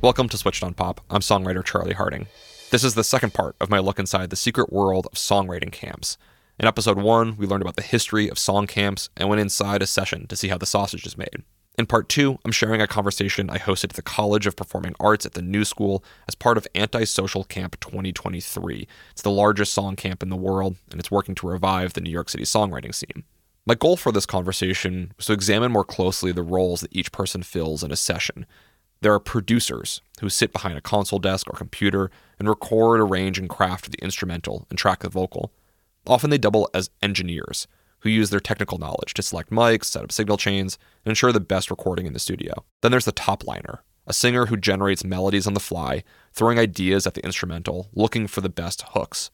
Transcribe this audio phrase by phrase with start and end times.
[0.00, 1.00] Welcome to Switched on Pop.
[1.08, 2.26] I'm songwriter Charlie Harding.
[2.70, 6.18] This is the second part of my look inside the secret world of songwriting camps.
[6.58, 9.86] In episode one, we learned about the history of song camps and went inside a
[9.86, 11.44] session to see how the sausage is made.
[11.78, 15.24] In part two, I'm sharing a conversation I hosted at the College of Performing Arts
[15.24, 18.88] at the New School as part of Antisocial Camp 2023.
[19.12, 22.10] It's the largest song camp in the world, and it's working to revive the New
[22.10, 23.22] York City songwriting scene.
[23.64, 27.44] My goal for this conversation was to examine more closely the roles that each person
[27.44, 28.44] fills in a session.
[29.00, 32.10] There are producers who sit behind a console desk or computer
[32.40, 35.52] and record, arrange, and craft the instrumental and track the vocal.
[36.08, 37.68] Often they double as engineers
[38.00, 41.40] who use their technical knowledge to select mics, set up signal chains, and ensure the
[41.40, 42.64] best recording in the studio.
[42.80, 47.06] Then there's the top liner, a singer who generates melodies on the fly, throwing ideas
[47.06, 49.30] at the instrumental, looking for the best hooks.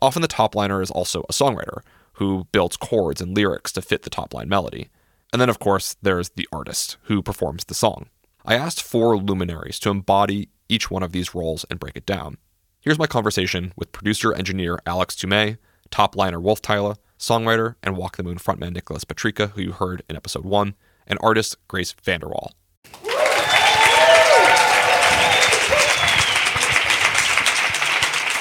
[0.00, 1.80] Often the top liner is also a songwriter
[2.14, 4.88] who builds chords and lyrics to fit the top line melody.
[5.32, 8.06] And then, of course, there's the artist who performs the song.
[8.44, 12.38] I asked four luminaries to embody each one of these roles and break it down.
[12.80, 15.58] Here's my conversation with producer engineer Alex Tumay,
[15.90, 20.16] top liner Wolftyla, songwriter and Walk the Moon frontman Nicholas Petricca, who you heard in
[20.16, 20.74] episode one,
[21.06, 22.50] and artist Grace VanderWaal.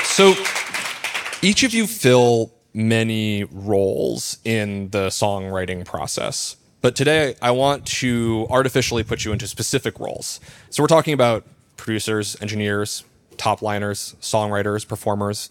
[0.03, 0.33] So,
[1.43, 6.57] each of you fill many roles in the songwriting process.
[6.81, 10.39] But today I want to artificially put you into specific roles.
[10.71, 11.45] So we're talking about
[11.77, 13.03] producers, engineers,
[13.37, 15.49] top liners, songwriters, performers.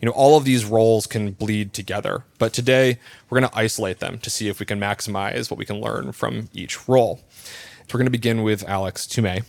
[0.00, 2.24] You know, all of these roles can bleed together.
[2.38, 2.98] But today
[3.28, 6.12] we're going to isolate them to see if we can maximize what we can learn
[6.12, 7.20] from each role.
[7.34, 9.44] So we're going to begin with Alex Tumay,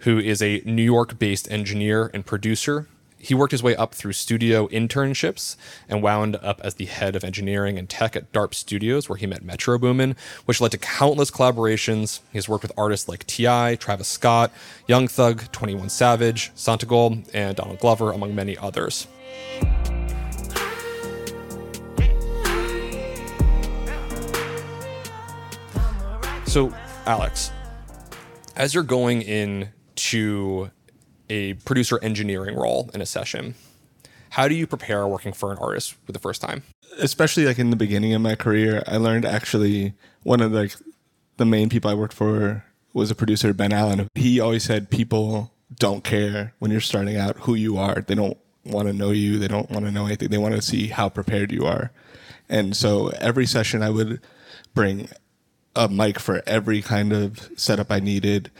[0.00, 2.86] who is a New York based engineer and producer
[3.18, 5.56] he worked his way up through studio internships
[5.88, 9.26] and wound up as the head of engineering and tech at DARP Studios, where he
[9.26, 12.20] met Metro Boomin, which led to countless collaborations.
[12.30, 14.52] He has worked with artists like T.I., Travis Scott,
[14.86, 19.08] Young Thug, 21 Savage, Santigold, and Donald Glover, among many others.
[26.48, 26.74] So,
[27.06, 27.52] Alex,
[28.56, 30.70] as you're going in to
[31.30, 33.54] a producer engineering role in a session.
[34.30, 36.62] How do you prepare working for an artist for the first time?
[36.98, 40.76] Especially like in the beginning of my career, I learned actually one of the, like
[41.36, 44.08] the main people I worked for was a producer, Ben Allen.
[44.14, 48.00] He always said people don't care when you're starting out who you are.
[48.06, 49.38] They don't want to know you.
[49.38, 50.28] They don't want to know anything.
[50.28, 51.90] They want to see how prepared you are.
[52.48, 54.20] And so every session I would
[54.74, 55.08] bring
[55.78, 58.50] a mic for every kind of setup I needed.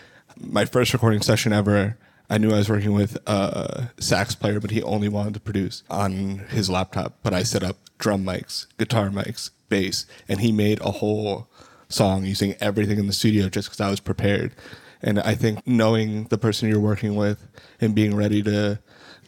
[0.41, 1.99] My first recording session ever,
[2.31, 5.83] I knew I was working with a sax player, but he only wanted to produce
[5.91, 7.19] on his laptop.
[7.25, 11.49] But I set up drum mics, guitar mics, bass, and he made a whole
[11.89, 14.55] song using everything in the studio just because I was prepared.
[15.03, 17.49] And I think knowing the person you're working with
[17.81, 18.79] and being ready to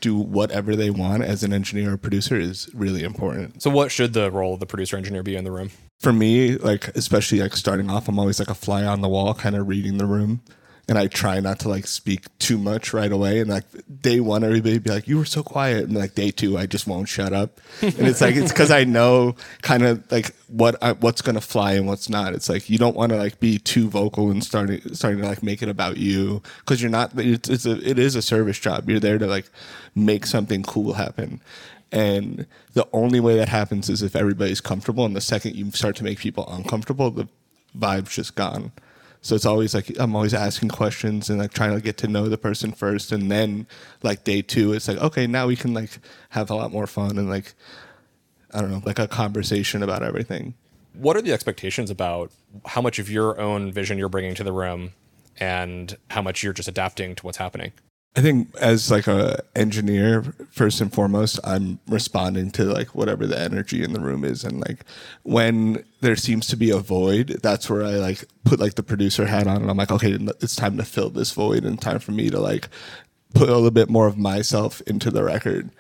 [0.01, 3.63] do whatever they want as an engineer or producer is really important.
[3.63, 5.71] So, what should the role of the producer engineer be in the room?
[6.01, 9.35] For me, like especially like starting off, I'm always like a fly on the wall,
[9.35, 10.43] kind of reading the room
[10.91, 13.39] and I try not to like speak too much right away.
[13.39, 13.65] And like
[14.03, 16.89] day one, everybody be like, "You were so quiet," and like day two, I just
[16.89, 17.61] won't shut up.
[17.81, 21.75] And it's like it's because I know kind of like what I, what's gonna fly
[21.75, 22.35] and what's not.
[22.35, 25.45] It's like you don't want to like be too vocal and starting starting to like
[25.45, 27.13] make it about you because you're not.
[27.17, 28.91] It's, it's a it is a service job.
[28.91, 29.49] You're there to like
[29.95, 31.41] make something cool happen.
[31.93, 35.05] And the only way that happens is if everybody's comfortable.
[35.05, 37.29] And the second you start to make people uncomfortable, the
[37.79, 38.73] vibe's just gone.
[39.23, 42.29] So it's always like I'm always asking questions and like trying to get to know
[42.29, 43.67] the person first, and then
[44.03, 45.99] like day two, it's like okay, now we can like
[46.31, 47.55] have a lot more fun and like
[48.53, 50.55] I don't know, like a conversation about everything.
[50.95, 52.33] What are the expectations about
[52.65, 54.93] how much of your own vision you're bringing to the room,
[55.39, 57.73] and how much you're just adapting to what's happening?
[58.17, 63.39] I think as like a engineer, first and foremost, I'm responding to like whatever the
[63.39, 64.85] energy in the room is, and like
[65.23, 69.27] when there seems to be a void, that's where I like put like the producer
[69.27, 72.11] hat on, and I'm like, okay, it's time to fill this void, and time for
[72.11, 72.69] me to like
[73.33, 75.71] put a little bit more of myself into the record.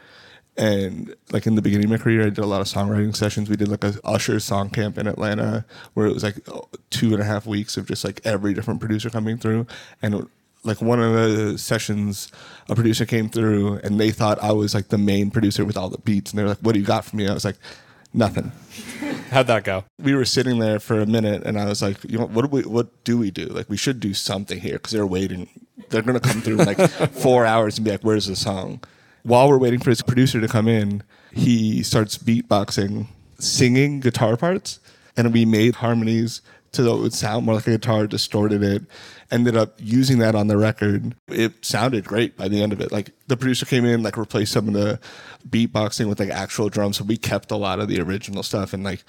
[0.56, 3.48] And like in the beginning of my career, I did a lot of songwriting sessions.
[3.48, 6.36] We did like a Usher song camp in Atlanta where it was like
[6.90, 9.66] two and a half weeks of just like every different producer coming through.
[10.02, 10.28] And
[10.62, 12.30] like one of the sessions,
[12.68, 15.88] a producer came through and they thought I was like the main producer with all
[15.88, 16.30] the beats.
[16.30, 17.28] And they were like, What do you got for me?
[17.28, 17.56] I was like,
[18.12, 18.52] Nothing.
[19.30, 19.84] How'd that go?
[19.98, 22.48] We were sitting there for a minute and I was like, You know, what do
[22.48, 23.46] we, what do we do?
[23.46, 25.48] Like, we should do something here because they're waiting.
[25.88, 28.80] They're going to come through in like four hours and be like, Where's the song?
[29.22, 31.02] while we're waiting for his producer to come in,
[31.32, 33.06] he starts beatboxing,
[33.38, 34.80] singing guitar parts,
[35.16, 36.40] and we made harmonies
[36.72, 38.82] to that would sound more like a guitar, distorted it,
[39.30, 41.14] ended up using that on the record.
[41.28, 42.92] It sounded great by the end of it.
[42.92, 45.00] Like the producer came in, like replaced some of the
[45.48, 46.98] beatboxing with like actual drums.
[46.98, 49.04] So we kept a lot of the original stuff and like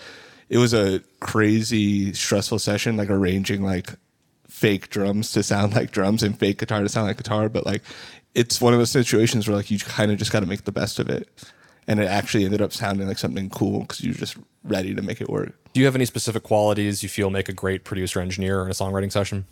[0.49, 3.95] it was a crazy stressful session, like arranging like
[4.47, 7.47] fake drums to sound like drums and fake guitar to sound like guitar.
[7.47, 7.83] But like
[8.33, 10.71] it's one of those situations where like you kind of just got to make the
[10.71, 11.29] best of it
[11.87, 15.21] and it actually ended up sounding like something cool because you're just ready to make
[15.21, 15.57] it work.
[15.73, 18.73] Do you have any specific qualities you feel make a great producer engineer in a
[18.73, 19.45] songwriting session?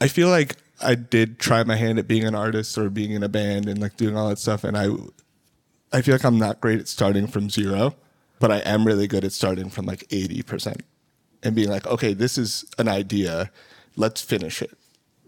[0.00, 3.22] i feel like i did try my hand at being an artist or being in
[3.22, 4.88] a band and like doing all that stuff and i
[5.92, 7.94] i feel like i'm not great at starting from zero
[8.38, 10.80] but i am really good at starting from like 80%
[11.42, 13.50] and being like okay this is an idea.
[13.98, 14.76] Let's finish it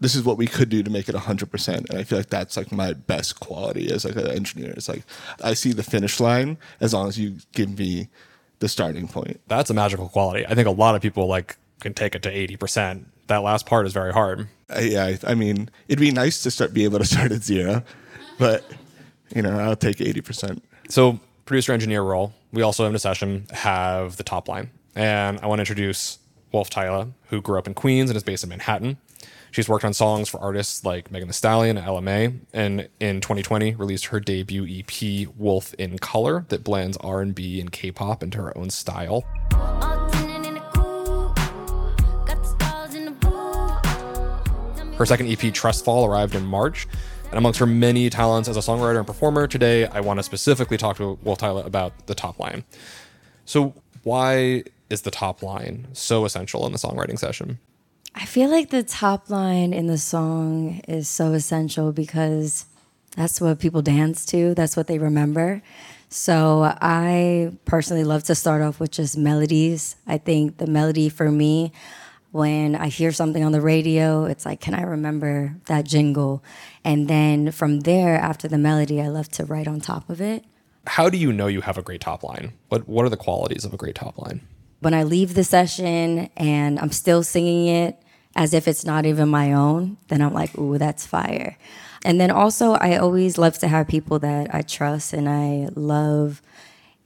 [0.01, 2.55] this is what we could do to make it 100% and i feel like that's
[2.55, 5.03] like my best quality as like an engineer it's like
[5.43, 8.07] i see the finish line as long as you give me
[8.59, 10.45] the starting point That's a magical quality.
[10.45, 13.05] I think a lot of people like can take it to 80%.
[13.27, 14.47] That last part is very hard.
[14.69, 17.83] I, yeah I, mean it'd be nice to start be able to start at zero
[18.37, 18.63] but
[19.33, 24.17] you know i'll take 80% So, producer engineer role, we also in a session have
[24.17, 24.69] the top line.
[24.95, 26.19] And I want to introduce
[26.53, 28.97] Wolftyla, who grew up in Queens and is based in Manhattan.
[29.51, 34.05] She's worked on songs for artists like Megan Thee Stallion LMA, and in 2020 released
[34.05, 39.23] her debut EP "Wolf in Color" that blends R&B and K-pop into her own style.
[44.97, 46.87] Her second EP, Trustfall, arrived in March.
[47.29, 50.77] And amongst her many talents as a songwriter and performer, today I want to specifically
[50.77, 52.63] talk to Wolftyla about the top line.
[53.45, 57.59] So, why is the top line so essential in the songwriting session?
[58.15, 62.65] I feel like the top line in the song is so essential because
[63.15, 65.61] that's what people dance to, that's what they remember.
[66.09, 69.95] So I personally love to start off with just melodies.
[70.07, 71.71] I think the melody for me,
[72.31, 76.43] when I hear something on the radio, it's like, can I remember that jingle?
[76.83, 80.45] And then from there, after the melody, I love to write on top of it.
[80.87, 82.53] How do you know you have a great top line?
[82.69, 84.41] What What are the qualities of a great top line?
[84.79, 88.01] When I leave the session and I'm still singing it
[88.35, 91.57] as if it's not even my own, then I'm like, ooh, that's fire.
[92.05, 96.41] And then also, I always love to have people that I trust and I love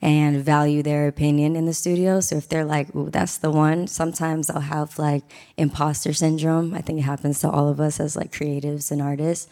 [0.02, 2.20] and value their opinion in the studio.
[2.20, 5.24] So if they're like, ooh, that's the one, sometimes I'll have like
[5.56, 6.74] imposter syndrome.
[6.74, 9.48] I think it happens to all of us as like creatives and artists.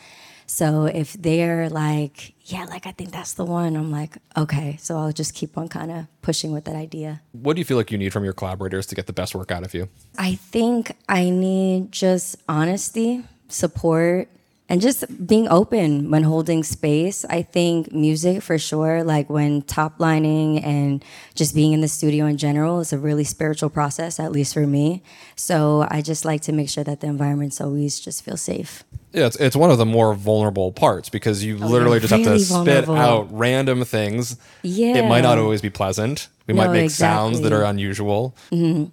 [0.52, 4.76] So if they're like, yeah, like I think that's the one, I'm like, okay.
[4.82, 7.22] So I'll just keep on kind of pushing with that idea.
[7.32, 9.50] What do you feel like you need from your collaborators to get the best work
[9.50, 9.88] out of you?
[10.18, 14.28] I think I need just honesty, support,
[14.72, 17.26] and just being open when holding space.
[17.26, 21.04] I think music for sure, like when top lining and
[21.36, 24.66] just being in the studio in general is a really spiritual process, at least for
[24.66, 25.04] me.
[25.36, 28.86] So I just like to make sure that the environments always just feel safe.
[29.12, 32.24] Yeah, it's, it's one of the more vulnerable parts because you oh, literally just have
[32.24, 32.96] to really spit vulnerable.
[32.96, 34.38] out random things.
[34.62, 34.96] Yeah.
[34.96, 36.30] It might not always be pleasant.
[36.52, 38.36] We No, might make sounds that are unusual.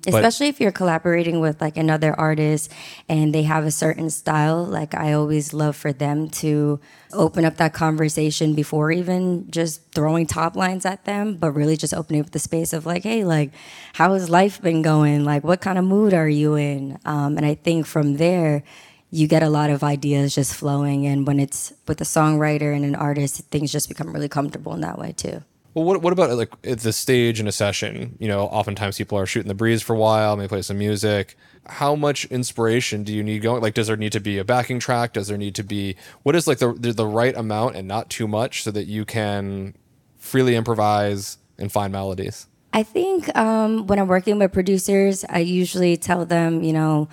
[0.07, 2.71] especially if you're collaborating with like another artist
[3.09, 6.79] and they have a certain style like i always love for them to
[7.13, 11.95] open up that conversation before even just throwing top lines at them but really just
[11.95, 13.51] opening up the space of like hey like
[13.95, 15.25] how has life been going?
[15.25, 16.99] Like what kind of mood are you in?
[17.05, 18.63] Um, and i think from there
[19.11, 22.85] you get a lot of ideas just flowing and when it's with a songwriter and
[22.85, 25.43] an artist things just become really comfortable in that way too
[25.75, 28.17] Well, what, what about like at the stage in a session?
[28.19, 31.37] You know, oftentimes people are shooting the breeze for a while, maybe play some music.
[31.67, 33.63] How much inspiration do you need going?
[33.63, 35.13] Like, does there need to be a backing track?
[35.13, 38.11] Does there need to be what is like the the, the right amount and not
[38.11, 39.75] too much so that you can
[40.17, 42.47] freely improvise and find melodies?
[42.73, 47.09] I think um, when I'm working with producers, I usually tell them, you know,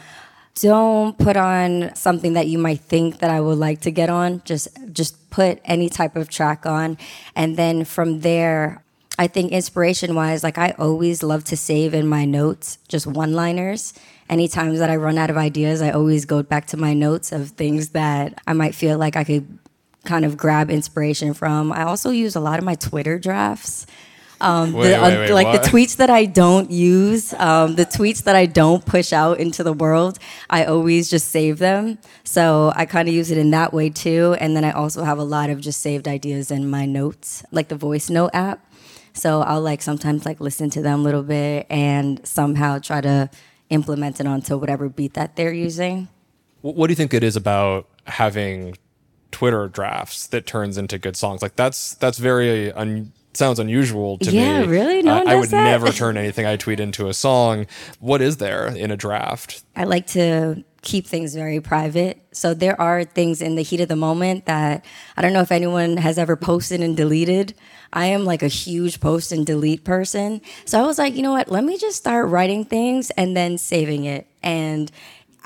[0.55, 4.41] don't put on something that you might think that I would like to get on.
[4.45, 6.97] Just just put any type of track on,
[7.35, 8.83] and then from there,
[9.19, 13.33] I think inspiration wise, like I always love to save in my notes just one
[13.33, 13.93] liners.
[14.27, 17.31] Any times that I run out of ideas, I always go back to my notes
[17.31, 19.59] of things that I might feel like I could
[20.03, 21.71] kind of grab inspiration from.
[21.71, 23.85] I also use a lot of my Twitter drafts.
[24.41, 25.63] Um, Wait, the, wait, wait, like what?
[25.63, 29.63] the tweets that I don't use, um, the tweets that I don't push out into
[29.63, 31.97] the world, I always just save them.
[32.23, 34.35] So I kind of use it in that way too.
[34.39, 37.69] And then I also have a lot of just saved ideas in my notes, like
[37.69, 38.65] the voice note app.
[39.13, 43.29] So I'll like sometimes like listen to them a little bit and somehow try to
[43.69, 46.09] implement it onto whatever beat that they're using.
[46.61, 48.75] What do you think it is about having
[49.31, 51.41] Twitter drafts that turns into good songs?
[51.41, 54.67] Like that's that's very un- sounds unusual to Yeah, me.
[54.67, 55.01] really?
[55.01, 55.63] No I- I would that?
[55.63, 57.67] never turn anything I tweet into a song.
[57.99, 59.63] What is there in a draft?
[59.75, 62.21] I like to keep things very private.
[62.31, 64.85] So there are things in the heat of the moment that
[65.17, 67.55] I don't know if anyone has ever posted and deleted.
[67.91, 70.41] I am like a huge post and delete person.
[70.65, 71.49] So I was like, you know what?
[71.49, 74.27] Let me just start writing things and then saving it.
[74.43, 74.91] And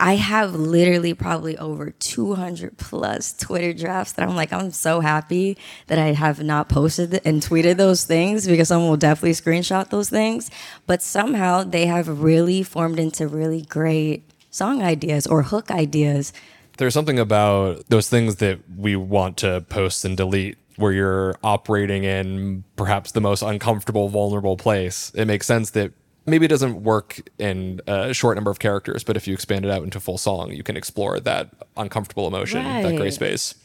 [0.02, 5.58] I have literally probably over 200 plus Twitter drafts that I'm like, I'm so happy
[5.88, 10.10] that I have not posted and tweeted those things because someone will definitely screenshot those
[10.10, 10.50] things.
[10.88, 16.32] But somehow they have really formed into really great song ideas or hook ideas.
[16.78, 22.06] There's something about those things that we want to post and delete where you're operating
[22.06, 25.12] in perhaps the most uncomfortable, vulnerable place.
[25.14, 25.92] It makes sense that
[26.30, 29.72] maybe it doesn't work in a short number of characters, but if you expand it
[29.72, 33.56] out into full song, you can explore that uncomfortable emotion, that gray space.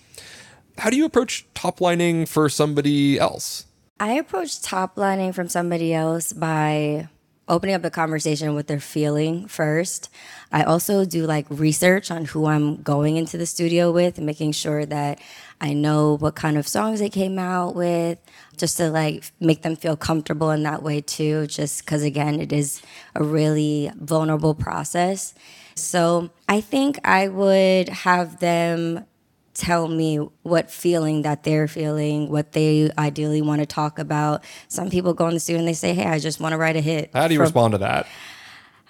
[0.78, 3.66] How do you approach top lining for somebody else?
[4.00, 7.08] I approach top lining from somebody else by
[7.48, 10.08] opening up the conversation with their feeling first.
[10.50, 14.86] I also do like research on who I'm going into the studio with, making sure
[14.86, 15.20] that
[15.60, 18.18] I know what kind of songs they came out with,
[18.56, 22.52] just to like make them feel comfortable in that way too, just because again, it
[22.52, 22.80] is
[23.14, 25.34] a really vulnerable process.
[25.74, 29.04] So I think I would have them
[29.54, 34.44] tell me what feeling that they're feeling, what they ideally want to talk about.
[34.68, 36.76] Some people go in the studio and they say, "Hey, I just want to write
[36.76, 38.06] a hit." How do you from- respond to that?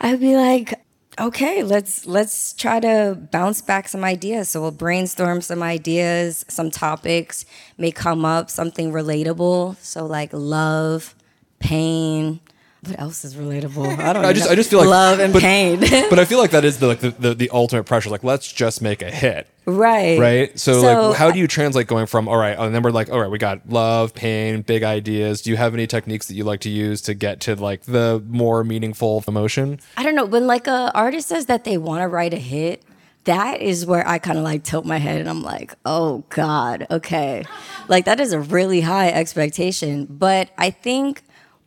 [0.00, 0.74] I'd be like,
[1.20, 6.70] "Okay, let's let's try to bounce back some ideas." So we'll brainstorm some ideas, some
[6.70, 7.44] topics
[7.78, 9.76] may come up, something relatable.
[9.80, 11.14] So like love,
[11.60, 12.40] pain.
[12.86, 13.98] What else is relatable?
[13.98, 14.24] I don't.
[14.24, 14.52] I just, know.
[14.52, 15.80] I just feel like love and but- pain.
[16.10, 18.10] but I feel like that is the, like the, the, the ultimate pressure.
[18.10, 19.48] Like, let's just make a hit.
[19.66, 20.18] right.
[20.18, 20.58] right?
[20.58, 22.90] So, So, like, how do uh you translate going from all right, and then we're
[22.90, 25.42] like, all right, we got love, pain, big ideas.
[25.42, 28.22] Do you have any techniques that you like to use to get to like the
[28.28, 29.80] more meaningful emotion?
[29.96, 30.24] I don't know.
[30.24, 32.82] When like a artist says that they want to write a hit,
[33.24, 36.86] that is where I kind of like tilt my head and I'm like, oh God,
[36.90, 37.44] okay.
[37.88, 40.06] Like that is a really high expectation.
[40.10, 41.22] But I think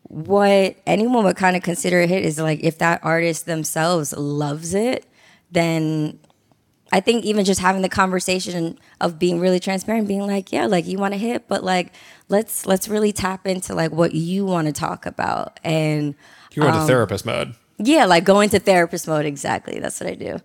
[0.08, 4.74] what anyone would kind of consider a hit is like if that artist themselves loves
[4.74, 5.06] it,
[5.50, 6.18] then
[6.90, 10.86] I think even just having the conversation of being really transparent, being like, yeah, like
[10.86, 11.92] you want to hit, but like
[12.28, 16.14] let's let's really tap into like what you want to talk about and
[16.54, 17.54] You go into Um, therapist mode.
[17.76, 19.26] yeah, like go into therapist mode.
[19.26, 19.78] Exactly.
[19.78, 20.38] That's what I do.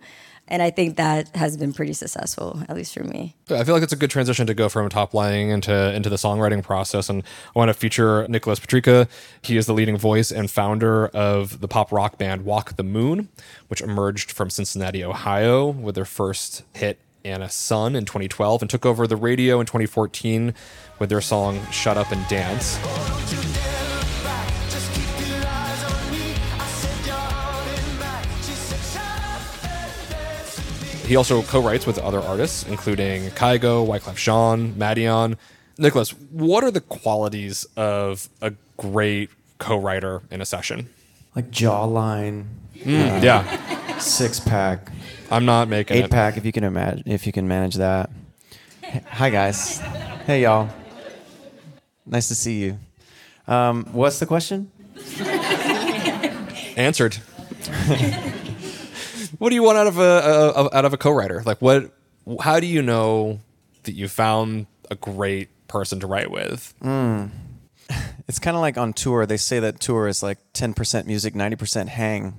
[0.46, 3.34] And I think that has been pretty successful, at least for me.
[3.50, 6.16] I feel like it's a good transition to go from top lining into into the
[6.16, 7.08] songwriting process.
[7.08, 9.08] And I want to feature Nicholas Petricca.
[9.42, 13.28] He is the leading voice and founder of the pop rock band Walk the Moon,
[13.68, 18.84] which emerged from Cincinnati, Ohio, with their first hit Anna Sun in 2012 and took
[18.84, 20.52] over the radio in 2014
[20.98, 22.78] with their song Shut Up and Dance.
[31.04, 35.36] He also co-writes with other artists, including Kygo, Wyclef Jean, Madeon.
[35.76, 40.88] Nicholas, what are the qualities of a great co-writer in a session?
[41.36, 44.90] Like jawline, yeah, six pack,
[45.32, 46.10] I'm not making eight it.
[46.10, 48.08] pack if you can imagine if you can manage that.
[49.08, 49.80] Hi guys,
[50.26, 50.68] hey y'all,
[52.06, 52.78] nice to see you.
[53.48, 54.70] Um, what's the question?
[56.76, 57.16] Answered.
[59.44, 61.42] what do you want out of a, a, a- out of a co-writer?
[61.44, 61.92] Like, what?
[62.40, 63.40] How do you know
[63.82, 66.72] that you found a great person to write with?
[68.26, 69.26] It's kind of like on tour.
[69.26, 72.38] They say that tour is like 10% music, 90% hang.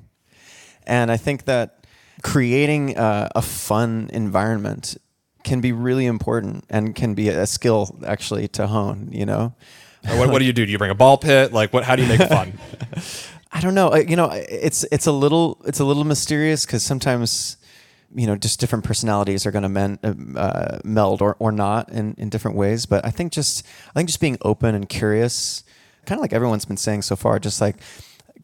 [0.88, 1.86] And I think that
[2.24, 4.98] creating uh, a fun environment
[5.44, 9.54] can be really important and can be a skill actually to hone, you know?
[10.10, 10.66] What, what do you do?
[10.66, 11.54] Do you bring a ball pit?
[11.54, 11.84] Like, what?
[11.84, 12.58] How do you make fun?
[13.56, 13.94] I don't know.
[13.94, 17.56] Uh, You know, it's it's a little it's a little mysterious because sometimes,
[18.14, 19.98] you know, just different personalities are going to men,
[20.36, 22.86] uh, meld or, or not in, in different ways.
[22.86, 25.64] But I think just I think just being open and curious,
[26.06, 27.78] kind of like everyone's been saying so far, just like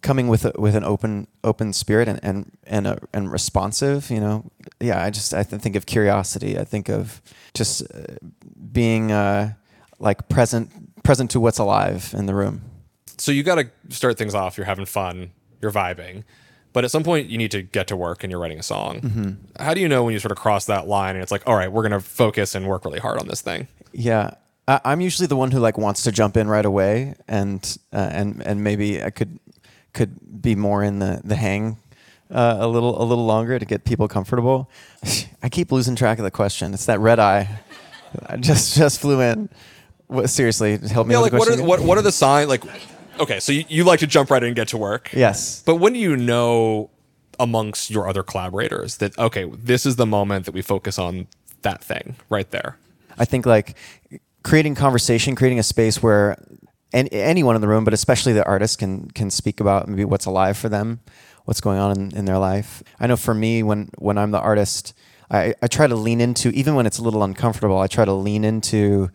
[0.02, 4.10] coming with a, with an open open spirit and and and, a, and responsive.
[4.10, 4.46] You know,
[4.80, 5.04] yeah.
[5.04, 6.58] I just I th- think of curiosity.
[6.58, 7.22] I think of
[7.54, 8.16] just uh,
[8.72, 9.56] being uh,
[10.00, 10.70] like present
[11.04, 12.62] present to what's alive in the room.
[13.22, 14.58] So you got to start things off.
[14.58, 15.32] You're having fun.
[15.62, 16.24] You're vibing.
[16.74, 19.02] But at some point, you need to get to work and you're writing a song.
[19.02, 19.62] Mm-hmm.
[19.64, 21.56] How do you know when you sort of cross that line and it's like, all
[21.56, 23.68] right, we're going to focus and work really hard on this thing?
[23.94, 24.32] Yeah,
[24.68, 28.10] I, I'm usually the one who like wants to jump in right away, and uh,
[28.12, 29.38] and and maybe I could
[29.94, 31.78] could be more in the the hang
[32.32, 34.70] uh, a little a little longer to get people comfortable.
[35.44, 36.74] I keep losing track of the question.
[36.74, 37.60] It's that red eye.
[38.26, 39.50] I just just flew in.
[40.08, 41.14] What, seriously, help me.
[41.14, 42.50] Yeah, with like the what are what what are the signs?
[42.50, 42.64] Like,
[43.20, 45.12] okay, so you, you like to jump right in and get to work.
[45.14, 45.64] Yes.
[45.66, 46.90] But when do you know
[47.40, 51.28] amongst your other collaborators that okay, this is the moment that we focus on
[51.62, 52.78] that thing right there?
[53.18, 53.76] I think like
[54.44, 56.38] creating conversation, creating a space where
[56.94, 60.26] any, anyone in the room, but especially the artist, can can speak about maybe what's
[60.26, 61.00] alive for them,
[61.46, 62.84] what's going on in, in their life.
[63.00, 64.94] I know for me, when when I'm the artist,
[65.30, 67.80] I, I try to lean into even when it's a little uncomfortable.
[67.80, 69.10] I try to lean into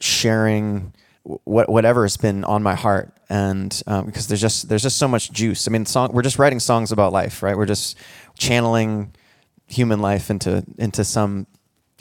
[0.00, 0.92] sharing
[1.24, 5.08] what whatever has been on my heart, and um, because there's just there's just so
[5.08, 5.68] much juice.
[5.68, 7.56] I mean, song we're just writing songs about life, right?
[7.56, 7.96] We're just
[8.38, 9.12] channeling
[9.66, 11.46] human life into into some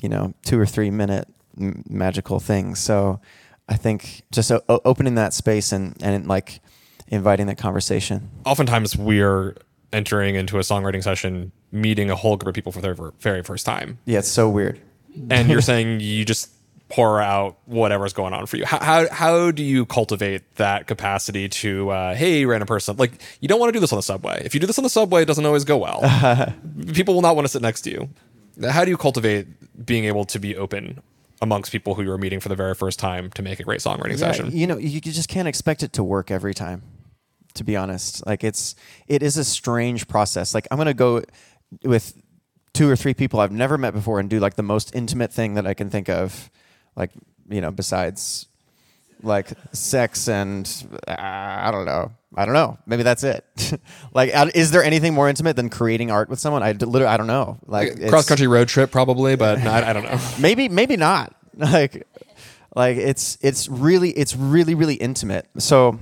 [0.01, 1.27] you know two or three minute
[1.59, 2.75] m- magical thing.
[2.75, 3.19] So
[3.67, 6.61] I think just o- opening that space and and like
[7.09, 8.29] inviting that conversation.
[8.45, 9.55] Oftentimes we're
[9.93, 13.65] entering into a songwriting session, meeting a whole group of people for their very first
[13.65, 14.79] time, Yeah, it's so weird.
[15.29, 16.49] and you're saying you just
[16.89, 18.65] pour out whatever's going on for you.
[18.65, 23.47] How how, how do you cultivate that capacity to uh, hey random person like you
[23.47, 24.41] don't want to do this on the subway.
[24.45, 26.01] If you do this on the subway, it doesn't always go well.
[26.93, 28.09] people will not want to sit next to you.
[28.69, 29.47] How do you cultivate
[29.85, 31.01] being able to be open
[31.41, 34.11] amongst people who you're meeting for the very first time to make a great songwriting
[34.11, 34.49] Yeah, session?
[34.51, 36.81] you know, you you just can't expect it to work every time.
[37.55, 38.75] To be honest, like it's
[39.07, 40.53] it is a strange process.
[40.53, 41.23] Like I'm gonna go
[41.83, 42.13] with
[42.73, 45.55] two or three people I've never met before and do like the most intimate thing
[45.55, 46.49] that I can think of,
[46.97, 47.11] like
[47.49, 48.47] you know, besides
[49.23, 50.67] like sex and
[51.07, 52.11] uh, I don't know.
[52.35, 52.77] I don't know.
[52.85, 53.45] Maybe that's it.
[54.13, 56.61] like, uh, is there anything more intimate than creating art with someone?
[56.61, 57.57] I literally, I don't know.
[57.65, 60.19] Like it's- Cross country road trip probably, but no, I, I don't know.
[60.39, 62.05] maybe maybe not like
[62.75, 65.99] like it's it's really it's really really intimate so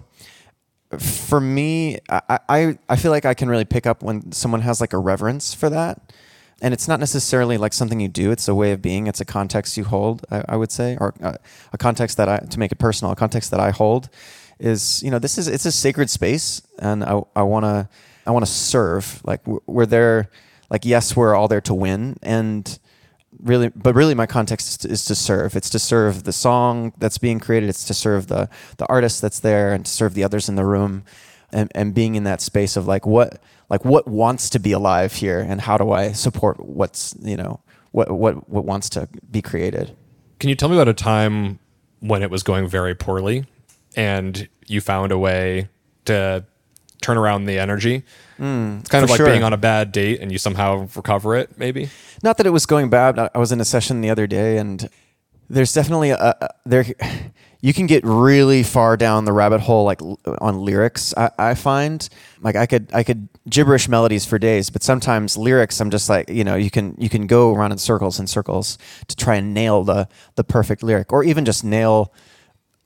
[1.00, 4.82] for me I, I i feel like i can really pick up when someone has
[4.82, 6.14] like a reverence for that
[6.62, 9.26] and it's not necessarily like something you do it's a way of being it's a
[9.26, 11.36] context you hold i, I would say or uh,
[11.74, 14.10] a context that i to make it personal a context that i hold
[14.60, 17.90] is you know this is it's a sacred space and i, I want to
[18.26, 20.30] i want to serve like we're- there
[20.70, 22.80] like yes we're all there to win and
[23.44, 25.56] really but really my context is to serve.
[25.56, 29.40] It's to serve the song that's being created it's to serve the the artist that's
[29.40, 31.04] there and to serve the others in the room
[31.52, 35.14] and, and being in that space of like what like what wants to be alive
[35.14, 37.60] here and how do i support what's you know
[37.92, 39.96] what what what wants to be created
[40.40, 41.60] Can you tell me about a time
[42.00, 43.46] when it was going very poorly
[43.96, 45.70] and you found a way
[46.06, 46.44] to
[47.02, 48.04] turn around the energy?
[48.38, 49.28] Hmm, it's kind of like sure.
[49.28, 51.90] being on a bad date and you somehow recover it, maybe?
[52.24, 54.58] not that it was going bad i I was in a session the other day
[54.58, 54.90] and
[55.50, 56.86] there's definitely a, a there
[57.62, 60.02] you can get really far down the rabbit hole like
[60.42, 62.08] on lyrics I, I find
[62.42, 66.30] like i could i could gibberish melodies for days but sometimes lyrics i'm just like
[66.30, 68.78] you know you can you can go around in circles and circles
[69.08, 72.12] to try and nail the the perfect lyric or even just nail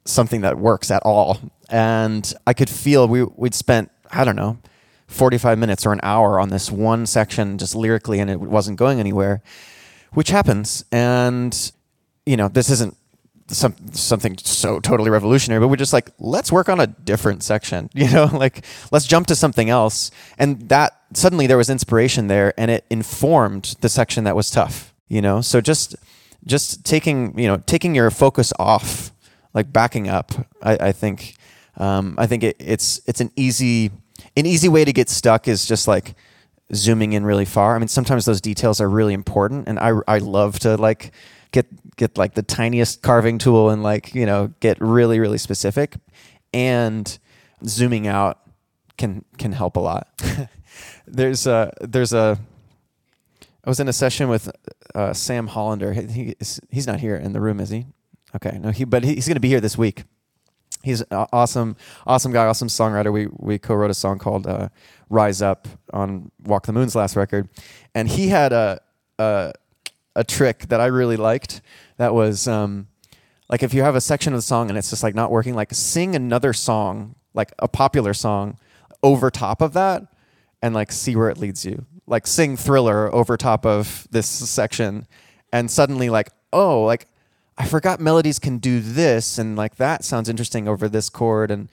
[0.06, 1.38] something that works at all.
[1.69, 4.58] And i could feel we we'd spent i don't know
[5.08, 9.00] 45 minutes or an hour on this one section just lyrically and it wasn't going
[9.00, 9.41] anywhere
[10.13, 10.86] which happens.
[10.91, 11.72] And
[12.26, 12.95] you know this isn't
[13.50, 17.90] some something so totally revolutionary but we're just like let's work on a different section
[17.96, 22.54] you know like let's jump to something else and that suddenly there was inspiration there
[22.58, 25.96] and it informed the section that was tough you know so just
[26.46, 29.12] just taking you know taking your focus off
[29.54, 30.32] like backing up
[30.62, 31.36] i, I think
[31.78, 33.92] um, i think it, it's it's an easy
[34.38, 36.16] an easy way to get stuck is just like
[36.74, 37.76] zooming in really far.
[37.76, 41.12] I mean, sometimes those details are really important, and I I love to like
[41.52, 41.66] get
[42.00, 45.98] get like the tiniest carving tool and like you know get really really specific,
[46.54, 47.20] and
[47.66, 48.40] zooming out
[48.98, 50.08] can can help a lot.
[51.08, 52.40] there's a there's a
[53.64, 54.50] I was in a session with
[54.96, 55.94] uh, Sam Hollander.
[55.94, 56.36] He, he
[56.72, 57.86] he's not here in the room, is he?
[58.36, 60.04] Okay, no, he but he's going to be here this week.
[60.82, 61.76] He's an awesome,
[62.08, 63.12] awesome guy, awesome songwriter.
[63.12, 64.70] We we co-wrote a song called uh,
[65.10, 67.50] "Rise Up" on Walk the Moon's last record,
[67.94, 68.80] and he had a
[69.18, 69.52] a,
[70.16, 71.62] a trick that I really liked.
[72.00, 72.88] That was um,
[73.50, 75.54] like if you have a section of the song and it's just like not working,
[75.54, 78.58] like sing another song, like a popular song,
[79.04, 80.04] over top of that,
[80.62, 81.86] and like see where it leads you.
[82.08, 85.06] Like sing Thriller over top of this section,
[85.54, 87.08] and suddenly like oh like
[87.60, 91.70] I forgot melodies can do this, and like that sounds interesting over this chord, and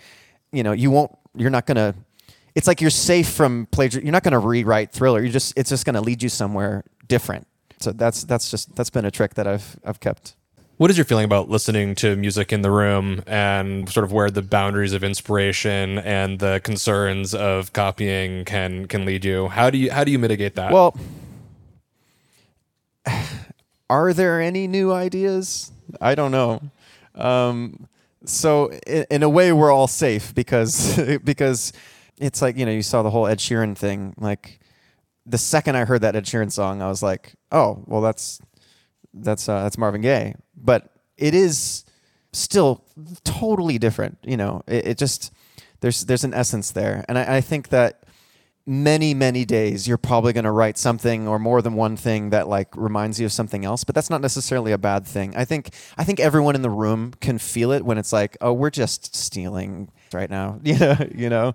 [0.51, 1.95] you know, you won't, you're not gonna.
[2.57, 4.05] It's like you're safe from plagiarism.
[4.05, 5.23] You're not gonna rewrite Thriller.
[5.23, 7.47] You just, it's just gonna lead you somewhere different.
[7.81, 10.37] So that's that's just that's been a trick that I've I've kept.
[10.79, 14.31] What is your feeling about listening to music in the room and sort of where
[14.31, 19.49] the boundaries of inspiration and the concerns of copying can can lead you?
[19.49, 20.73] How do you how do you mitigate that?
[20.73, 20.95] Well,
[23.91, 25.73] are there any new ideas?
[26.01, 26.61] I don't know.
[27.15, 27.89] Um,
[28.27, 31.73] so in, in a way, we're all safe because because
[32.19, 34.15] it's like you know you saw the whole Ed Sheeran thing.
[34.19, 34.61] Like
[35.27, 38.41] the second I heard that Ed Sheeran song, I was like, oh well, that's
[39.13, 40.35] that's uh, that's Marvin Gaye.
[40.57, 41.85] But it is
[42.33, 42.85] still
[43.25, 44.19] totally different.
[44.23, 45.33] You know, it, it just
[45.81, 48.05] there's there's an essence there, and I, I think that
[48.69, 52.49] many many days you're probably going to write something or more than one thing that
[52.49, 55.35] like reminds you of something else but that's not necessarily a bad thing.
[55.37, 58.53] I think i think everyone in the room can feel it when it's like oh
[58.53, 60.61] we're just stealing right now.
[60.65, 61.55] You know you know?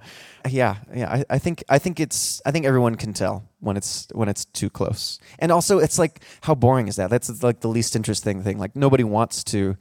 [0.50, 4.08] Yeah yeah I, I think i think it's i think everyone can tell when it's
[4.14, 5.20] when it's too close.
[5.40, 7.10] And also it's like how boring is that?
[7.10, 9.76] That's like the least interesting thing like nobody wants to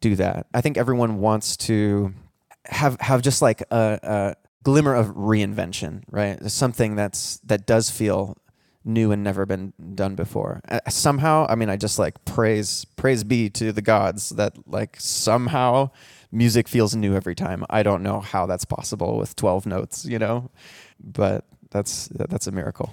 [0.00, 0.46] do that.
[0.54, 2.14] I think everyone wants to
[2.66, 6.42] have have just like a, a glimmer of reinvention, right?
[6.50, 8.36] Something that's that does feel
[8.84, 10.60] new and never been done before.
[10.68, 14.96] Uh, somehow, I mean, I just like praise praise be to the gods that like
[14.98, 15.90] somehow
[16.32, 17.64] music feels new every time.
[17.70, 20.50] I don't know how that's possible with 12 notes, you know,
[20.98, 22.92] but that's that's a miracle.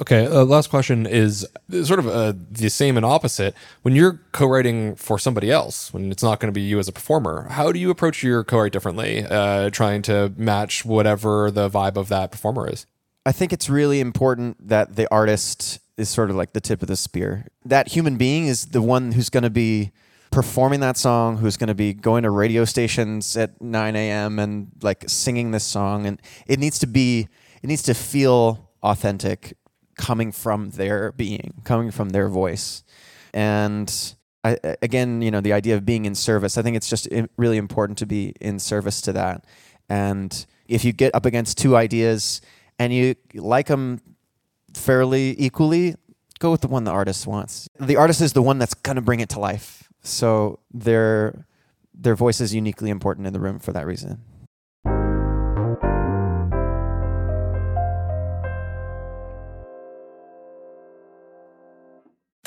[0.00, 1.44] Okay, uh, last question is
[1.82, 3.54] sort of uh, the same and opposite.
[3.82, 6.92] When you're co-writing for somebody else, when it's not going to be you as a
[6.92, 11.96] performer, how do you approach your co-write differently, uh, trying to match whatever the vibe
[11.96, 12.86] of that performer is?
[13.26, 16.86] I think it's really important that the artist is sort of like the tip of
[16.86, 17.48] the spear.
[17.64, 19.90] That human being is the one who's going to be
[20.30, 24.38] performing that song, who's going to be going to radio stations at 9 a.m.
[24.38, 27.26] and like singing this song, and it needs to be,
[27.62, 29.56] it needs to feel authentic
[29.98, 32.82] coming from their being, coming from their voice.
[33.34, 33.92] And
[34.42, 37.58] I, again, you know, the idea of being in service, I think it's just really
[37.58, 39.44] important to be in service to that.
[39.90, 42.40] And if you get up against two ideas
[42.78, 44.00] and you like them
[44.74, 45.96] fairly equally,
[46.38, 47.68] go with the one the artist wants.
[47.78, 49.88] The artist is the one that's going to bring it to life.
[50.02, 51.46] So their
[51.92, 54.22] their voice is uniquely important in the room for that reason.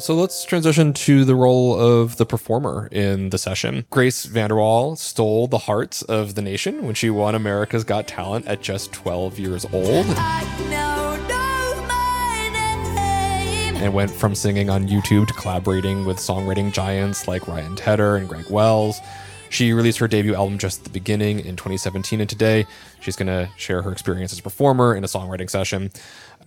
[0.00, 3.84] So let's transition to the role of the performer in the session.
[3.90, 8.62] Grace VanderWaal stole the hearts of the nation when she won America's Got Talent at
[8.62, 10.06] just 12 years old.
[13.76, 18.28] And went from singing on YouTube to collaborating with songwriting giants like Ryan Tedder and
[18.28, 19.00] Greg Wells.
[19.50, 22.66] She released her debut album just at the beginning in 2017, and today
[23.00, 25.90] she's going to share her experience as a performer in a songwriting session.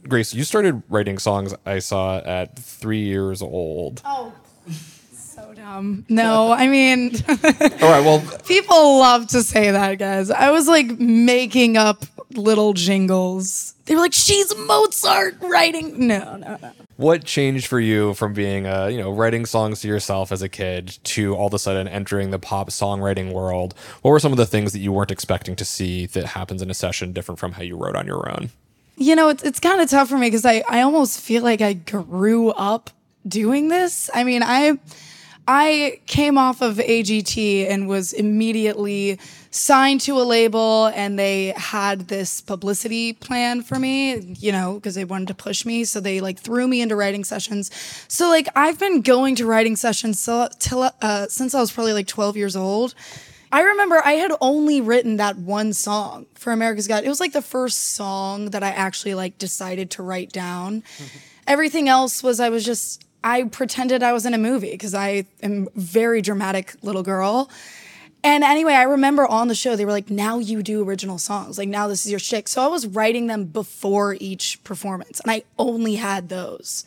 [0.07, 4.01] Grace, you started writing songs I saw at three years old.
[4.03, 4.33] Oh,
[5.13, 6.05] so dumb.
[6.09, 10.29] No, I mean, All right, well, people love to say that, guys.
[10.31, 12.03] I was like making up
[12.35, 13.75] little jingles.
[13.85, 16.71] They were like, "She's Mozart writing." No, no, no.
[16.95, 20.49] what changed for you from being, uh, you know, writing songs to yourself as a
[20.49, 23.73] kid to all of a sudden entering the pop songwriting world?
[24.01, 26.69] What were some of the things that you weren't expecting to see that happens in
[26.69, 28.49] a session different from how you wrote on your own?
[29.01, 31.59] You know, it's, it's kind of tough for me because I, I almost feel like
[31.61, 32.91] I grew up
[33.27, 34.09] doing this.
[34.13, 34.77] I mean, I
[35.47, 42.07] I came off of AGT and was immediately signed to a label, and they had
[42.07, 45.83] this publicity plan for me, you know, because they wanted to push me.
[45.83, 47.71] So they like threw me into writing sessions.
[48.07, 51.93] So like I've been going to writing sessions so, till, uh, since I was probably
[51.93, 52.93] like 12 years old.
[53.51, 57.03] I remember I had only written that one song for America's Got.
[57.03, 60.81] It was like the first song that I actually like decided to write down.
[60.81, 61.17] Mm-hmm.
[61.47, 65.25] Everything else was I was just I pretended I was in a movie because I
[65.43, 67.49] am a very dramatic little girl.
[68.23, 71.57] And anyway, I remember on the show they were like, "Now you do original songs.
[71.57, 75.31] Like now this is your shtick." So I was writing them before each performance, and
[75.31, 76.85] I only had those.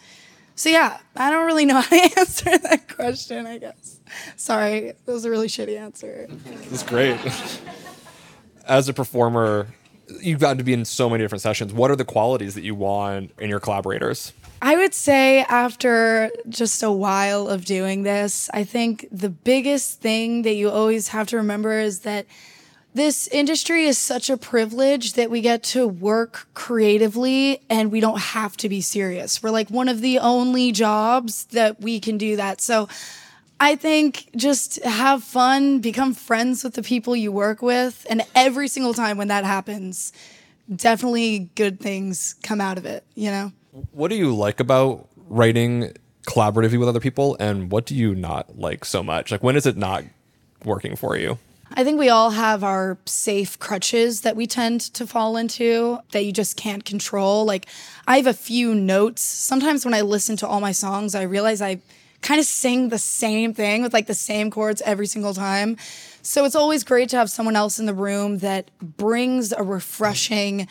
[0.54, 3.46] So yeah, I don't really know how to answer that question.
[3.46, 3.98] I guess.
[4.36, 6.28] Sorry, that was a really shitty answer.
[6.70, 7.18] That's great.
[8.66, 9.68] As a performer,
[10.20, 11.72] you've gotten to be in so many different sessions.
[11.72, 14.32] What are the qualities that you want in your collaborators?
[14.62, 20.42] I would say after just a while of doing this, I think the biggest thing
[20.42, 22.26] that you always have to remember is that
[22.94, 28.20] this industry is such a privilege that we get to work creatively and we don't
[28.20, 29.42] have to be serious.
[29.42, 32.60] We're like one of the only jobs that we can do that.
[32.60, 32.88] So
[33.64, 38.06] I think just have fun, become friends with the people you work with.
[38.10, 40.12] And every single time when that happens,
[40.76, 43.52] definitely good things come out of it, you know?
[43.92, 45.94] What do you like about writing
[46.26, 49.30] collaboratively with other people, and what do you not like so much?
[49.30, 50.04] Like, when is it not
[50.66, 51.38] working for you?
[51.72, 56.26] I think we all have our safe crutches that we tend to fall into that
[56.26, 57.46] you just can't control.
[57.46, 57.64] Like,
[58.06, 59.22] I have a few notes.
[59.22, 61.80] Sometimes when I listen to all my songs, I realize I
[62.24, 65.76] kind of sing the same thing with like the same chords every single time.
[66.22, 70.66] So it's always great to have someone else in the room that brings a refreshing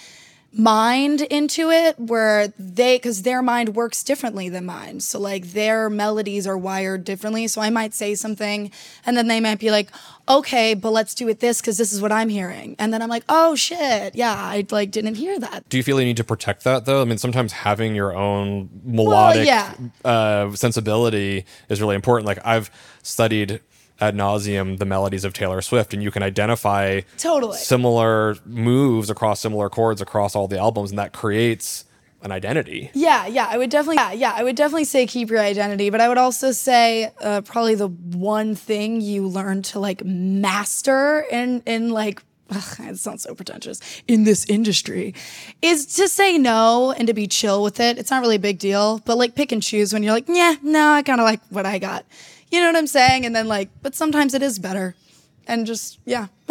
[0.54, 5.90] mind into it where they because their mind works differently than mine so like their
[5.90, 8.72] melodies are wired differently so i might say something
[9.06, 9.90] and then they might be like
[10.30, 13.10] okay but let's do it this because this is what i'm hearing and then i'm
[13.10, 16.24] like oh shit yeah i like didn't hear that Do you feel you need to
[16.24, 17.02] protect that though?
[17.02, 19.74] I mean, sometimes having your own melodic yeah.
[20.06, 22.28] uh, sensibility is really important.
[22.28, 22.70] Like I've
[23.02, 23.60] studied
[24.02, 27.58] ad nauseum the melodies of Taylor Swift, and you can identify Totally.
[27.58, 31.86] similar moves across similar chords across all the albums, and that creates
[32.22, 32.90] an identity.
[32.94, 36.00] Yeah, yeah, I would definitely, yeah, yeah, I would definitely say keep your identity, but
[36.00, 41.62] I would also say uh, probably the one thing you learn to like master in
[41.66, 42.24] in like.
[42.50, 45.16] Ugh, it sounds so pretentious in this industry
[45.62, 47.98] is to say no and to be chill with it.
[47.98, 50.56] It's not really a big deal, but like pick and choose when you're like, yeah,
[50.62, 52.06] no, I kind of like what I got.
[52.54, 53.26] You know what I'm saying?
[53.26, 54.94] And then like, but sometimes it is better.
[55.48, 56.28] And just, yeah.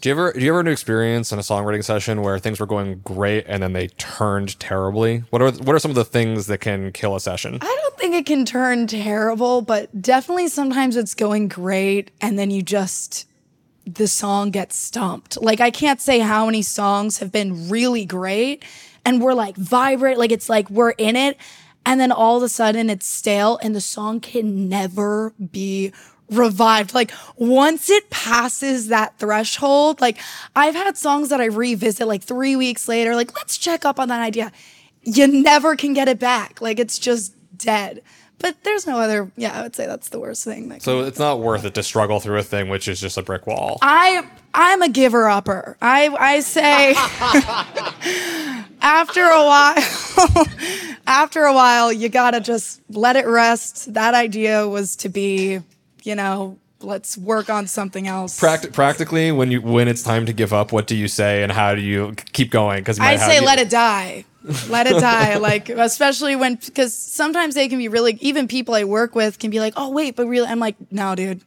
[0.00, 2.66] Do you ever do you ever an experience in a songwriting session where things were
[2.66, 5.18] going great and then they turned terribly?
[5.30, 7.58] What are what are some of the things that can kill a session?
[7.62, 12.50] I don't think it can turn terrible, but definitely sometimes it's going great and then
[12.50, 13.26] you just
[13.86, 15.40] the song gets stumped.
[15.40, 18.64] Like I can't say how many songs have been really great
[19.06, 21.38] and we're like vibrant, like it's like we're in it
[21.86, 25.92] and then all of a sudden it's stale and the song can never be
[26.30, 26.94] revived.
[26.94, 30.18] Like once it passes that threshold, like
[30.56, 34.08] I've had songs that I revisit like 3 weeks later like let's check up on
[34.08, 34.52] that idea.
[35.02, 36.60] You never can get it back.
[36.60, 38.02] Like it's just dead.
[38.38, 41.18] But there's no other yeah, I would say that's the worst thing that So it's
[41.18, 43.78] not worth it to struggle through a thing which is just a brick wall.
[43.82, 45.76] I I'm a giver upper.
[45.80, 46.94] I I say
[48.80, 49.74] after a while
[51.06, 53.94] after a while you got to just let it rest.
[53.94, 55.60] That idea was to be,
[56.02, 58.38] you know, let's work on something else.
[58.38, 61.50] Practi- practically, when you when it's time to give up, what do you say and
[61.52, 62.80] how do you keep going?
[62.80, 64.24] Because I say let it die.
[64.68, 65.38] Let it die.
[65.44, 69.50] Like especially when because sometimes they can be really even people I work with can
[69.50, 71.42] be like, "Oh, wait, but really." I'm like, "No, dude.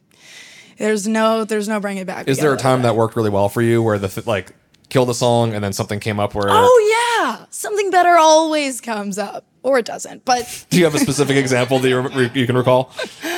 [0.78, 3.48] There's no there's no bringing it back." Is there a time that worked really well
[3.48, 4.52] for you where the like
[4.88, 6.46] kill the song and then something came up where?
[6.48, 7.46] Oh yeah.
[7.50, 10.24] Something better always comes up or it doesn't.
[10.24, 12.92] But Do you have a specific example that you, re- you can recall?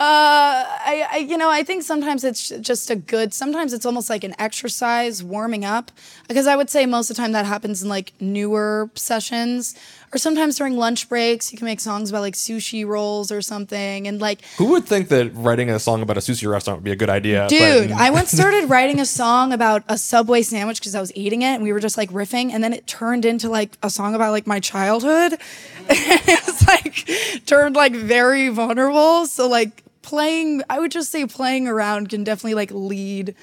[0.00, 3.34] Uh, I, I, you know, I think sometimes it's just a good.
[3.34, 5.90] Sometimes it's almost like an exercise warming up,
[6.28, 9.74] because I would say most of the time that happens in like newer sessions,
[10.14, 11.52] or sometimes during lunch breaks.
[11.52, 15.08] You can make songs about like sushi rolls or something, and like, Who would think
[15.08, 17.46] that writing a song about a sushi restaurant would be a good idea?
[17.48, 21.14] dude, but- I once started writing a song about a Subway sandwich because I was
[21.14, 23.90] eating it, and we were just like riffing, and then it turned into like a
[23.90, 25.38] song about like my childhood.
[25.88, 29.26] it's like turned like very vulnerable.
[29.26, 33.34] So like playing, I would just say playing around can definitely like lead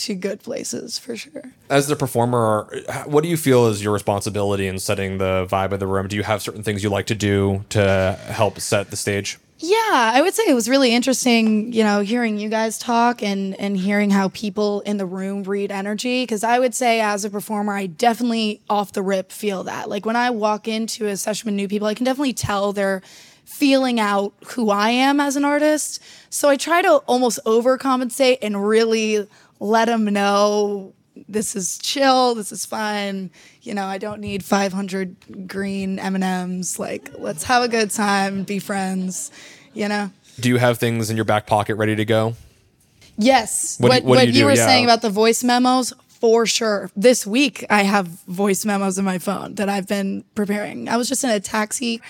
[0.00, 1.52] to good places for sure.
[1.68, 2.68] As the performer,
[3.06, 6.08] what do you feel is your responsibility in setting the vibe of the room?
[6.08, 9.38] Do you have certain things you like to do to help set the stage?
[9.62, 9.76] Yeah,
[10.14, 13.76] I would say it was really interesting, you know, hearing you guys talk and and
[13.76, 17.74] hearing how people in the room read energy because I would say as a performer,
[17.74, 19.90] I definitely off the rip feel that.
[19.90, 23.02] Like when I walk into a session with new people, I can definitely tell they're
[23.44, 26.02] feeling out who I am as an artist.
[26.30, 29.28] So I try to almost overcompensate and really
[29.60, 30.94] let them know
[31.28, 33.30] this is chill, this is fun.
[33.62, 36.78] You know, I don't need 500 green M&Ms.
[36.78, 39.30] Like, let's have a good time, be friends,
[39.74, 40.10] you know?
[40.38, 42.34] Do you have things in your back pocket ready to go?
[43.18, 43.76] Yes.
[43.78, 44.64] What What, what what, you you, were Yeah.
[44.66, 46.90] saying about the voice memos, for sure.
[46.96, 50.88] This week, I have voice memos in my phone that I've been preparing.
[50.88, 52.00] I was just in a taxi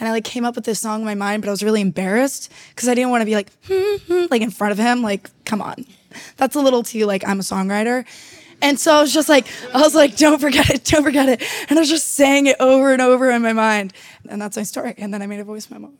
[0.00, 1.80] and I like came up with this song in my mind, but I was really
[1.80, 3.50] embarrassed because I didn't want to be like,
[4.30, 5.02] like in front of him.
[5.02, 5.84] Like, come on.
[6.36, 8.04] That's a little too like, I'm a songwriter.
[8.60, 11.42] And so I was just like, I was like, don't forget it, don't forget it.
[11.68, 13.92] And I was just saying it over and over in my mind.
[14.28, 14.94] And that's my story.
[14.98, 15.92] And then I made a voice memo.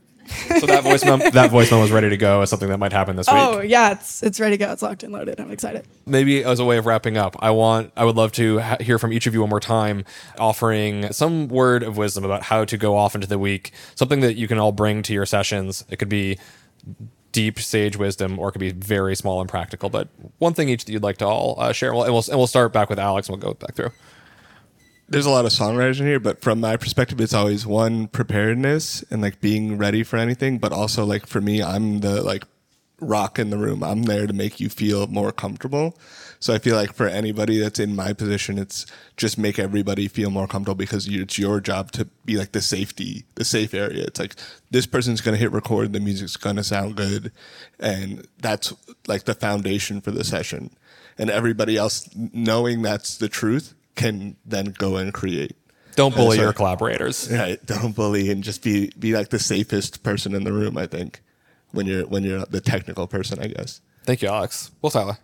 [0.60, 2.92] So that voice mem- that voice memo is ready to go as something that might
[2.92, 3.36] happen this week.
[3.38, 4.72] Oh, yeah, it's, it's ready to go.
[4.72, 5.40] It's locked and loaded.
[5.40, 5.86] I'm excited.
[6.04, 8.98] maybe as a way of wrapping up i want i would love to ha- hear
[8.98, 10.04] from each of you one more time
[10.38, 14.34] offering some word of wisdom about how to go off into the week something that
[14.36, 16.38] you can all bring to your sessions it could be
[17.32, 20.84] deep sage wisdom or it could be very small and practical but one thing each
[20.84, 22.88] that you'd like to all uh, share and we'll, and we'll and we'll start back
[22.88, 23.90] with alex and we'll go back through
[25.08, 29.02] there's a lot of songwriters in here, but from my perspective, it's always one preparedness
[29.10, 30.58] and like being ready for anything.
[30.58, 32.44] But also, like for me, I'm the like
[33.00, 33.82] rock in the room.
[33.82, 35.98] I'm there to make you feel more comfortable.
[36.40, 40.31] So I feel like for anybody that's in my position, it's just make everybody feel
[40.31, 44.05] more comfortable because you, it's your job to be like the safety, the safe area.
[44.05, 44.37] It's like
[44.70, 47.33] this person's gonna hit record, the music's gonna sound good,
[47.81, 48.72] and that's
[49.07, 50.70] like the foundation for the session.
[51.18, 55.57] And everybody else knowing that's the truth can then go and create.
[55.96, 57.64] don't bully so- your collaborators Right.
[57.66, 61.20] Don't bully and just be be like the safest person in the room, I think.
[61.72, 63.81] When you're when you're the technical person, I guess.
[64.05, 65.18] thank you alex Wolftyla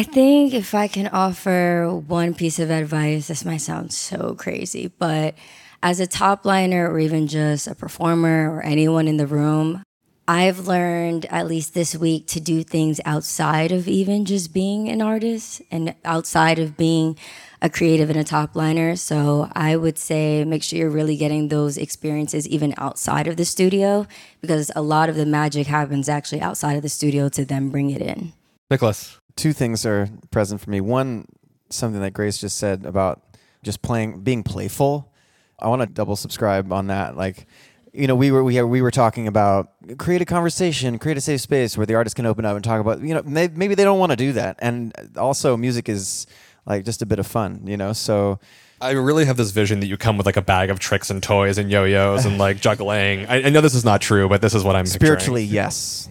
[0.00, 4.90] I think if I can offer one piece of advice, this might sound so crazy,
[4.98, 5.34] but
[5.82, 9.82] as a top liner or even just a performer or anyone in the room,
[10.26, 15.02] I've learned at least this week to do things outside of even just being an
[15.02, 17.18] artist and outside of being
[17.60, 18.96] a creative and a top liner.
[18.96, 23.44] So I would say make sure you're really getting those experiences even outside of the
[23.44, 24.06] studio
[24.40, 27.90] because a lot of the magic happens actually outside of the studio to then bring
[27.90, 28.32] it in.
[28.70, 30.80] nicholas two things are present for me.
[30.80, 31.26] One,
[31.70, 33.22] something that Grace just said about
[33.62, 35.12] just playing, being playful.
[35.58, 37.16] I want to double subscribe on that.
[37.16, 37.46] Like,
[37.92, 41.40] you know, we were we, we were talking about create a conversation, create a safe
[41.40, 43.00] space where the artist can open up and talk about.
[43.00, 46.26] You know, may, maybe they don't want to do that, and also music is
[46.66, 47.62] like just a bit of fun.
[47.66, 48.38] You know, so
[48.80, 51.22] I really have this vision that you come with like a bag of tricks and
[51.22, 53.26] toys and yo-yos and like juggling.
[53.26, 55.00] I, I know this is not true, but this is what I'm picturing.
[55.00, 56.08] spiritually yes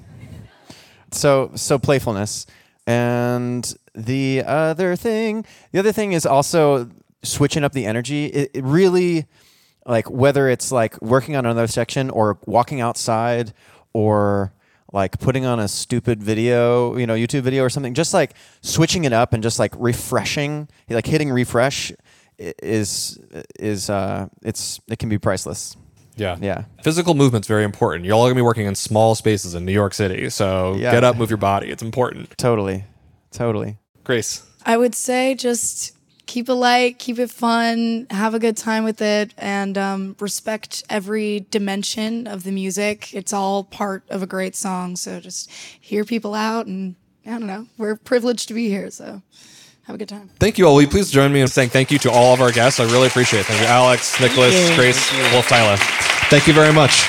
[1.11, 2.45] so so playfulness
[2.89, 6.89] and the other thing the other thing is also
[7.21, 8.25] switching up the energy.
[8.25, 9.27] It, it really
[9.85, 13.53] like whether it's like working on another section or walking outside
[13.93, 14.53] or
[14.91, 19.03] like putting on a stupid video you know youtube video or something just like switching
[19.03, 21.91] it up and just like refreshing like hitting refresh
[22.39, 23.19] is
[23.59, 25.77] is uh it's it can be priceless
[26.19, 26.37] Yeah.
[26.41, 26.65] Yeah.
[26.83, 28.05] Physical movement's very important.
[28.05, 30.29] You're all going to be working in small spaces in New York City.
[30.29, 30.91] So Yeah.
[30.91, 31.69] get up, move your body.
[31.69, 32.37] It's important.
[32.37, 32.85] totally
[33.31, 34.43] totally Grace.
[34.65, 35.93] I would say just
[36.25, 40.83] keep it light, keep it fun, have a good time with it, and um, respect
[40.89, 43.13] every dimension of the music.
[43.13, 44.95] It's all part of a great song.
[44.95, 47.67] So just hear people out, and I don't know.
[47.77, 48.91] We're privileged to be here.
[48.91, 49.21] So
[49.89, 50.29] have a good time.
[50.39, 50.75] Thank you all.
[50.75, 52.79] Will you please join me in saying thank you to all of our guests?
[52.79, 53.45] I really appreciate it.
[53.47, 54.75] Thank you, Alex, Nicholas, you.
[54.75, 55.77] Grace, Wolftyla.
[56.29, 57.07] Thank you very much.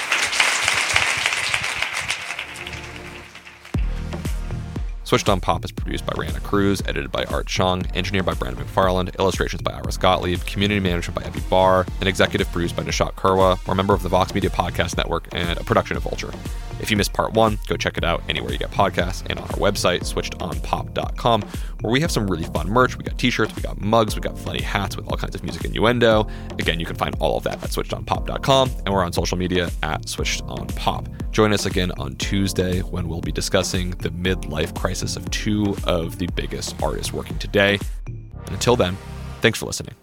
[5.05, 8.65] Switched on Pop is produced by Rana Cruz, edited by Art Chung, engineered by Brandon
[8.65, 13.15] McFarland, illustrations by Iris Gottlieb, community management by Evie Barr, and executive produced by Nishat
[13.15, 13.59] Kurwa.
[13.67, 16.33] We're a member of the Vox Media Podcast Network and a production of Vulture.
[16.81, 19.45] If you missed part one, go check it out anywhere you get podcasts and on
[19.45, 21.43] our website, switchedonpop.com,
[21.83, 22.97] where we have some really fun merch.
[22.97, 25.65] We got t-shirts, we got mugs, we got funny hats with all kinds of music
[25.65, 26.27] innuendo.
[26.53, 30.03] Again, you can find all of that at switchedonpop.com, and we're on social media at
[30.03, 31.31] switchedonpop.
[31.31, 36.19] Join us again on Tuesday when we'll be discussing the midlife crisis of two of
[36.19, 37.79] the biggest artists working today.
[38.07, 38.97] And until then,
[39.43, 39.95] thanks for listening.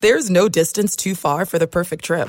[0.00, 2.28] There's no distance too far for the perfect trip.